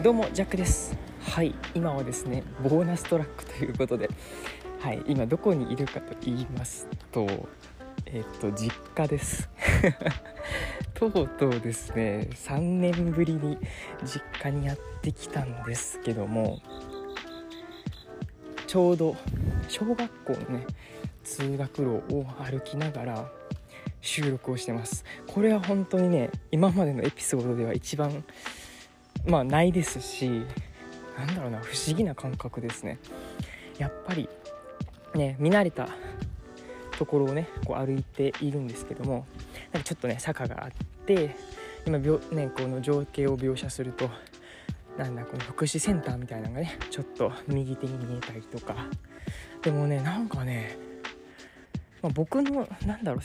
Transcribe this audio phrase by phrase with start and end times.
[0.00, 0.96] どうもジャックです。
[1.22, 4.08] はい今はですねボーナストラックということで
[4.78, 7.26] はい今どこにいるかと言いますと
[8.06, 9.50] えっ、と実家です。
[10.94, 13.58] とうとうですね3年ぶりに
[14.04, 16.60] 実家にやってきたんですけども
[18.68, 19.16] ちょうど
[19.66, 20.66] 小学校のね
[21.24, 23.32] 通学路を歩きながら
[24.00, 25.04] 収録をしてます。
[25.26, 28.24] これは本当にね今までのエピソードでは一番
[29.26, 30.44] まあないですし
[31.16, 32.98] なんだろうな不思議な感覚ですね。
[33.78, 34.28] やっぱり
[35.14, 35.88] ね見慣れた
[36.98, 39.26] ところをねこう歩いているんですけども
[39.72, 40.70] なんかちょっとね坂があっ
[41.06, 41.36] て
[41.86, 44.10] 今病、ね、この情景を描写すると
[44.96, 48.74] なんだこの福祉センターみたいなのがねちょっと右手に見えたりとか。
[49.62, 50.78] でもねなんかね、
[52.02, 53.20] まあ、僕のなんだろう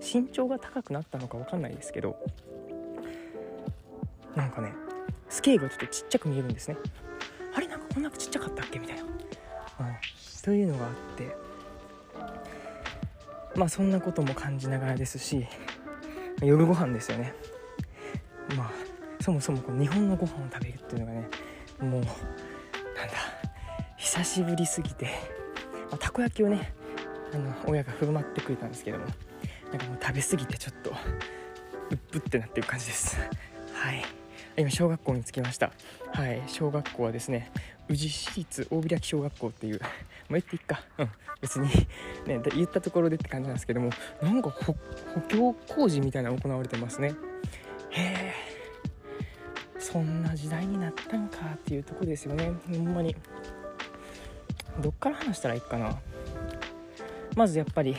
[0.00, 2.16] 身長が高くなったのか分かんないですけど
[4.34, 4.72] なんかね
[5.28, 6.76] スケールがちょっとちっちゃく見えるんですね。
[7.54, 8.78] あれなんかこんなちっちゃかったっけ？
[8.78, 9.08] みたいな、うん、
[10.42, 11.36] というのがあって。
[13.54, 15.46] まあそんなことも感じながらですし
[16.42, 17.32] 夜ご飯ですよね。
[18.54, 18.70] まあ
[19.22, 21.28] そもそもこの日本のご飯を食べるっていうのがね
[21.80, 22.12] もうなんだ
[23.96, 25.06] 久しぶりすぎて、
[25.90, 26.74] まあ、たこ焼きをね
[27.32, 29.06] あの親が振る舞ってくれたんですけども
[29.72, 33.16] なんかもう食べ過ぎてちょっとうっぷってなってる感じです。
[33.72, 34.04] はい。
[34.56, 35.72] 今小学校に着きました。
[36.12, 36.42] はい。
[36.46, 37.50] 小学校はですね
[37.88, 39.86] 宇治市立大開小学校っていう も
[40.30, 40.82] う言っていいか。
[40.98, 41.10] うん。
[41.40, 41.68] 別に
[42.26, 43.90] ね言ったところでって感じなんですけども
[44.22, 44.74] なんか補
[45.28, 47.14] 強工事みたいなの行われてますね。
[47.90, 48.56] へえ
[49.78, 52.52] そんな時代になったんかっていうとこですよね。
[52.68, 53.14] ほんまに。
[54.80, 55.98] どっから話したらいいかな。
[57.34, 57.94] まずやっぱり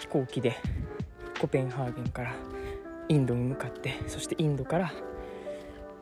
[0.00, 0.56] 飛行機で
[1.40, 2.34] コペンハーゲンから
[3.08, 4.92] インドに向かってそしてインドから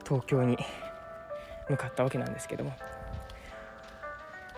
[0.05, 0.57] 東京に
[1.69, 2.73] 向かったわけなんですけども。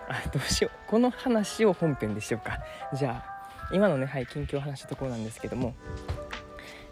[0.09, 0.89] あどうしよう。
[0.89, 2.59] この話を本編でしようか。
[2.95, 5.75] じゃあ今のねはい近況を話したところなんですけども。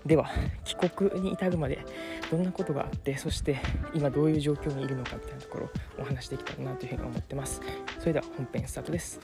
[0.06, 0.30] では
[0.64, 1.84] 帰国に至るまで
[2.30, 3.60] どんなことがあってそして
[3.96, 7.62] 今どういう状況にいるのかみたいなところをお話しできたらなというふうに思ってます。
[8.00, 9.20] それでは本編スタートです。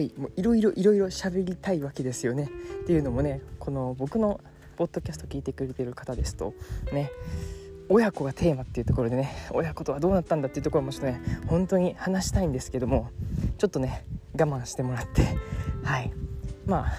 [0.00, 2.50] いもういろいろいろいろ喋りたいわけですよね。
[2.82, 4.40] っていうのもねこの僕の
[4.76, 6.54] ポッドキャスト聞いてくれてる方ですと
[6.92, 7.10] ね
[7.88, 13.10] 親子がテーマっていうところでね親子とはどうなったんだっていうところもちょっとね本当に話したいんですけども
[13.58, 14.04] ちょっとね
[14.38, 15.22] 我慢してもらって
[15.84, 16.12] はい。
[16.66, 16.92] まあ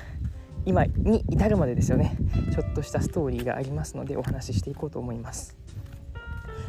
[0.65, 2.15] 今に至るまでですよね。
[2.53, 5.57] ちょっとしたストーリーがありますのでお話ししていこうと思います。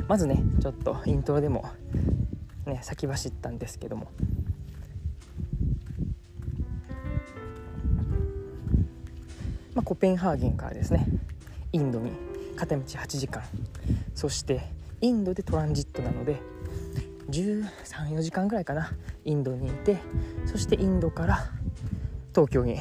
[0.08, 1.66] まずねちょっとイントロでも
[2.64, 4.08] ね先走ったんですけども。
[9.74, 11.06] まあ、コペンハーゲンからですね
[11.72, 12.12] インドに
[12.56, 13.42] 片道8時間。
[14.14, 14.62] そして
[15.00, 16.40] インドでトランジットなので
[17.30, 18.92] 134時間ぐらいかな
[19.24, 19.98] インドにいて
[20.46, 21.50] そしてインドから
[22.34, 22.78] 東京に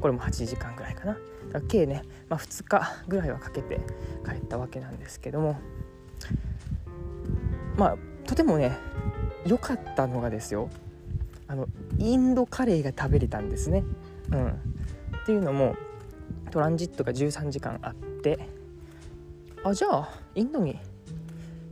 [0.00, 1.12] これも8時間ぐらいかな。
[1.12, 1.20] だか
[1.54, 3.80] ら計ね、まあ、2日ぐらいはかけて
[4.24, 5.58] 帰ったわけなんですけども
[7.76, 7.96] まあ
[8.26, 8.76] とてもね
[9.46, 10.68] 良かったのがですよ。
[11.46, 11.66] あの
[11.96, 13.82] インドカレーが食べれたんですね。
[14.30, 14.52] うん、っ
[15.24, 15.76] ていうのも
[16.48, 18.48] トランジットが13時間あって
[19.64, 20.78] あじゃあインドに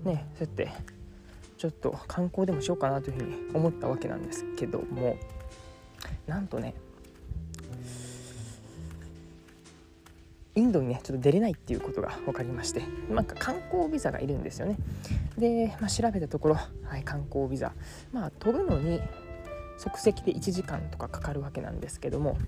[0.05, 0.73] ねそうやって
[1.57, 5.17] ちょっと観光でもしようかなというふうに思ったわけなんですけども
[6.27, 6.75] なんとね
[10.55, 14.77] インドにねちょっと出れないっていうことが分かりましてなんか観光ビザがいるんですよね。
[15.37, 17.75] で、まあ、調べたところ、はい、観光ビザ。
[18.11, 19.01] まあ飛ぶのに
[19.77, 22.39] 即席で1時間とかかかるわけなんですけども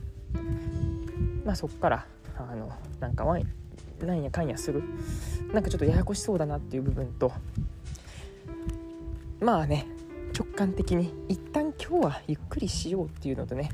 [1.49, 2.07] まあそこから
[2.37, 3.43] あのなんかワイ
[4.03, 4.83] ンなんやかんやする。
[5.51, 7.33] なんかちょっとややこしそうだなっていう部分と。
[9.41, 9.87] まあね
[10.39, 13.71] 直感的に一旦今日はゆっくりしようっていうのとね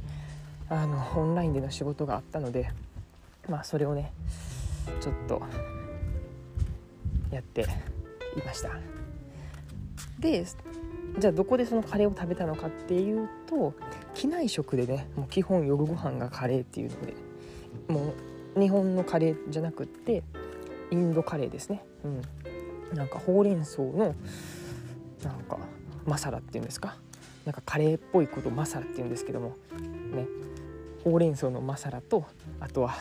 [0.69, 2.71] あのオンラインでの仕事があったので
[3.49, 4.13] まあそれをね
[5.01, 5.43] ちょっと
[7.33, 7.67] やってい
[8.47, 8.71] ました。
[10.21, 10.45] で
[11.19, 13.75] じゃあどこでそのカレーを食べたのかっていうと
[14.15, 17.34] 機内食でねもう基本夜ご飯がカレーっていうので。
[17.89, 18.15] も
[18.57, 20.23] う日本のカレーじゃなくって
[20.91, 24.15] インドカレーですね、うん、なんかほうれん草の
[25.23, 25.59] なんか
[26.07, 26.97] マサラっていうんですか？
[27.45, 29.57] なんかカレーっぽいことマサラっていうんですけども。
[30.13, 30.27] ね。
[31.03, 32.25] ほうれん草のマサラと
[32.61, 32.95] あとは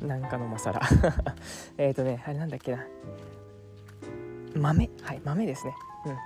[0.00, 0.80] なんかのマサラ。
[1.78, 2.84] えっとねあれなんだっけな。
[4.54, 4.90] 豆？
[5.02, 5.74] はい豆ですね。
[6.06, 6.16] うん。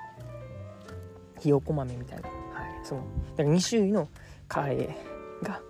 [1.41, 3.03] ひよこ豆みたいな、はい、その
[3.37, 4.09] だから2種類の
[4.47, 5.61] カレーが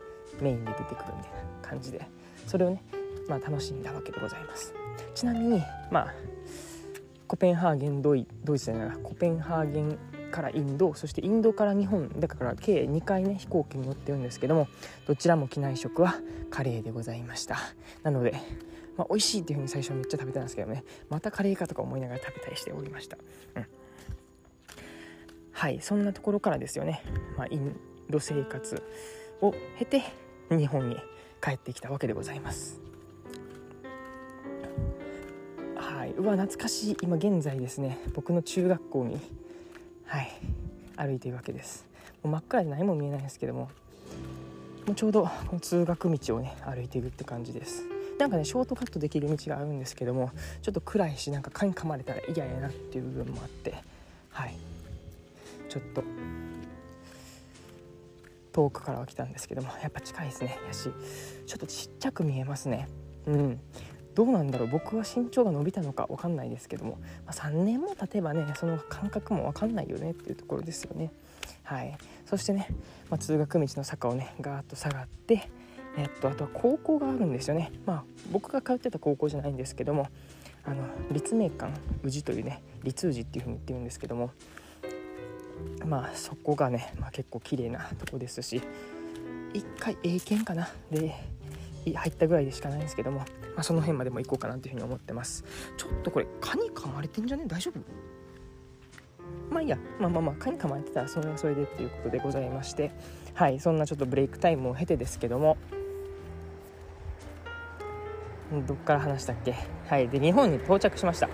[0.41, 1.33] メインで出てくるみたい
[1.63, 2.05] な感じで。
[2.47, 2.83] それをね、
[3.29, 4.75] まあ、楽しんだわけでございます。
[5.15, 6.15] ちなみにまあ
[7.27, 9.99] コペンハーゲンドイドイツじゃないコペンハーゲン
[10.31, 14.69] からインドそしてインドから日本だから計2回ね飛行機に乗ってるんですけども
[15.07, 16.17] どちらも機内食は
[16.51, 17.59] カレーでございました。
[18.03, 18.33] なので、
[18.97, 20.85] まあ、美味しいっていうふうに最初めっちゃ食べたんですけどね。
[21.09, 23.17] またカレーかとか思いながら食べたりしておりました、
[23.57, 23.67] うん、
[25.53, 27.03] はいそんなところからですよね、
[27.37, 27.77] まあ、イン
[28.09, 28.83] ド生活
[29.41, 30.03] を経て
[30.51, 30.97] 日本に
[31.41, 32.81] 帰ってきたわけでございます。
[35.77, 36.13] はい。
[36.13, 36.97] うわ懐かしい。
[37.03, 37.99] 今現在ですね。
[38.15, 39.21] 僕の中学校に
[40.07, 40.31] はい。
[40.97, 41.87] 歩いているわけです。
[42.23, 43.71] もう真っ暗で何も見えないんですけども。
[44.87, 47.85] もうちょうどこの通学道をね歩いているって感じです。
[48.19, 50.31] なんかねショートカットできる道があるんですけども
[50.63, 53.75] ちょっと暗いしなんか蚊に噛まれたら嫌やなっていう部分もあって。
[54.31, 54.55] はい。
[55.69, 56.03] ちょっと
[58.53, 60.59] 遠くからは来たんですけども やっぱ近いですね。
[60.67, 60.91] やし
[61.47, 62.89] ちょっとちっちゃく見えますね。
[63.27, 63.61] うん。
[64.15, 64.69] どうなんだろう。
[64.69, 71.13] 僕は身長が伸びたのか分かんないですけども、まあ、3年も経てばねその感覚も分かんないよねっていうところですよね。
[71.63, 71.97] はい。
[72.27, 72.69] そしてね、
[73.09, 75.49] まあ、通学道の坂をねガーッと下がって
[75.97, 77.73] えっとあとは高校があるんですよね。
[77.87, 80.09] まあ僕が通ってた高校じゃないんですけども
[80.65, 81.73] あの立命館
[82.03, 84.31] 宇治というね立宇治っていうふうに言ってるんですけども
[85.87, 88.63] まあそこがね、まあ、結構綺麗なとこですし
[89.53, 91.15] 一回英検かなで
[91.95, 93.25] 入ったぐらいでしかないんですけども、ま
[93.57, 95.45] あ、その辺までも行こうかなというふうに思ってます。
[95.77, 97.45] ちょっとこれ蚊に噛まれてんじゃね？
[97.47, 97.81] 大丈夫？
[99.53, 99.79] まあいいや。
[99.99, 102.93] まあまあまあ蚊に噛まれてたらそれはそれでっていうことでございまして
[103.35, 105.57] はいそんなちょっとブレイクタイムを経てですけども
[108.67, 109.55] どっから話したっけ？
[109.89, 111.29] はいで日本に到着しました。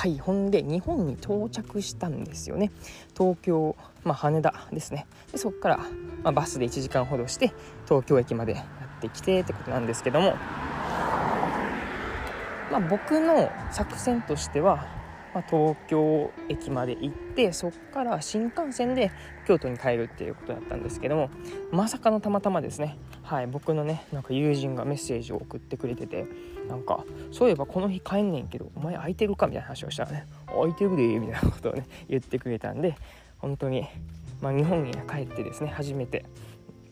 [0.00, 2.72] はいほんで日本に到着したんですよね。
[3.14, 5.06] 東京、まあ、羽田ですね。
[5.30, 5.76] でそこから、
[6.22, 7.52] まあ、バスで1時間ほどして
[7.84, 8.62] 東京駅までや
[8.96, 10.36] ってきてってことなんですけども。
[12.70, 14.86] まあ、僕の作戦としては
[15.34, 19.12] まあ、東京駅まで行ってそこから新幹線で
[19.46, 21.30] 京都に帰るっていうことだったんですけども
[21.70, 22.98] まさかのたまたまですね。
[23.22, 26.26] はい僕のねなんか友人がメッセージを送ってくれてて
[26.68, 32.96] なんかそういえばこの日帰んねんけどお前空いてるかみたいな話をしたらね空いてるでみたいなことをね言ってくれたんで
[33.38, 33.86] 本当に
[34.40, 36.24] まあ、日本に帰ってですね初めて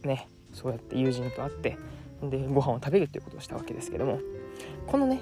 [0.04, 1.78] ねそうやって友人と会って
[2.22, 4.20] でご飯を食べるっていうことをしたわけですけども
[4.86, 5.20] このね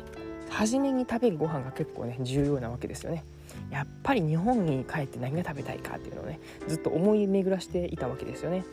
[0.57, 3.25] 初めに食べるご飯が結構ね重要なわけですよね。
[3.71, 8.65] やっぱり日本に帰って何が食べたいかっていうのをねずっと思い巡らしていたわけですよね。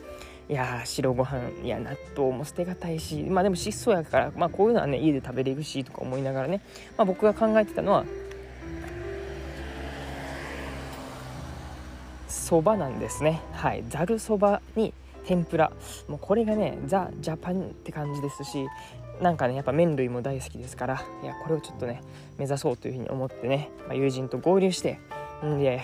[0.48, 6.62] いや白ご飯いや納豆も捨てがたいしまあでも質素やから、まあ、こういうのはね家で食べれるしとか思いながらね、
[6.96, 8.06] まあ、僕が考えてたのは
[12.28, 13.42] そばなんですね。
[13.52, 13.84] はい。
[13.88, 14.94] ざるそばに
[15.26, 15.70] 天ぷら。
[16.08, 18.66] もうこれがねザ・ジャパンって感じですし
[19.20, 22.02] なんかねやっぱ麺類も大好きですからいやこれをちょっとね
[22.38, 24.98] 目指そうというふうに思ってね、まあ、友人と合流して
[25.44, 25.82] んで、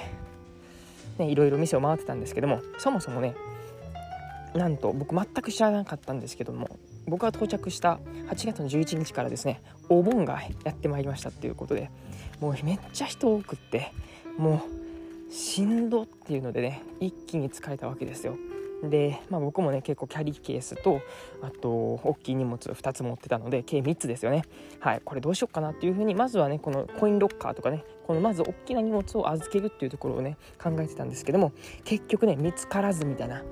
[1.18, 3.34] ね、いろいろ店を回ってたんですけどもそもそもね
[4.54, 6.68] なんと僕全く知らなかったんですけども
[7.06, 11.90] 僕が到着した8月の11日からですねお盆がやってまいりましたっていうことで
[12.40, 13.92] もうめっちゃ人多くって
[14.38, 14.62] も
[15.28, 18.36] うしんどっていうのでね一気に疲れたわけですよ。
[18.82, 21.00] で、まあ、僕もね結構キャリーケースと
[21.42, 24.44] あと大きい荷物2つ持ってたので計3つですよね。
[24.78, 31.52] はいこれどうしよっかなっていうふうにまずはねこのコインロッカーとかねこのまず大きな荷物を預けるっていうところをね考えてたんですけども
[31.84, 33.44] 結局ね見つからずみたいな、うん、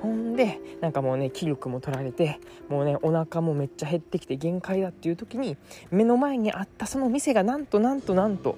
[0.00, 5.56] ほんでなんかもうね気力も取られてもうねお腹もめっちゃ減ってきて限界だっていう時に
[5.90, 8.56] 目の前にあったその店がなんとなんとなんと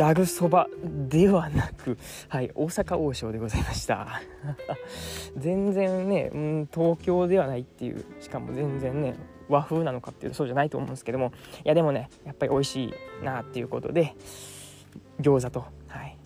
[0.00, 4.22] ざるそばではなく、はい、大阪王将でございました。
[5.36, 9.14] 全然ね、うん、東京ではないっていうしかも全然ね
[9.50, 11.32] 和風なのかっていうとそうじゃないと思うんですけども。
[11.66, 14.14] いやでもねやっぱり美味しいなっていうことで
[15.20, 16.16] 餃子と、はい、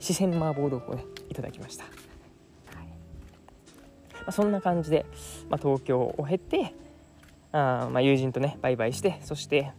[0.00, 2.86] 四川麻婆豆腐をねいただきました、はい。
[4.14, 5.04] まあ、そんな感じで、
[5.50, 6.72] まあ、東京を経て
[7.52, 9.72] あ、まあ、友人とねバイバイしてそして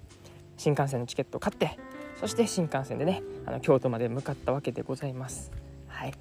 [0.55, 1.79] 新幹線のチケットを買って
[2.19, 5.51] そして新幹線でねあの京都まで向かったわけでございます。
[5.88, 6.13] はい。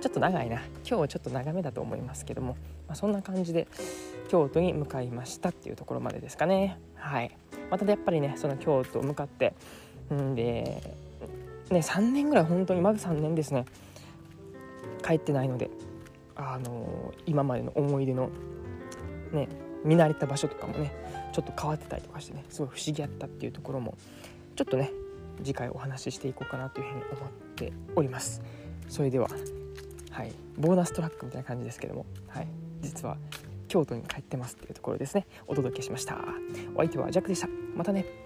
[0.00, 0.56] ちょっと長いな。
[0.56, 2.56] 今日はちょっと長めだと思いますけども、
[2.88, 3.68] まあ、そんな感じで
[4.28, 6.78] 京都に向かいましたっていうところまでですかね。
[6.96, 7.30] はい。
[7.70, 9.54] またやっぱりねその京都向かって
[10.12, 10.82] んで
[11.70, 13.66] ね3年ぐらい本当にまだ3年ですね。
[15.06, 15.70] 帰ってないので
[16.34, 18.30] あのー、今までの思い出の
[19.32, 19.48] ね
[19.84, 20.92] 見慣れた場所とかもね
[21.32, 23.96] ちょっと変わってたりとかしてねすごい不思議やったっていうところも
[24.56, 24.90] ちょっとね
[25.42, 28.42] 次回お話ししていこうかなというふうに思っております。
[28.88, 29.28] それでは
[30.10, 32.46] はいボーナストラックみたいな感じですけどもはい
[32.80, 33.16] 実は
[33.68, 35.26] 京都に帰ってますっていうところですね。
[35.46, 36.18] お届けしました。
[36.74, 37.48] お相手はジャックでした。
[37.74, 38.23] またね。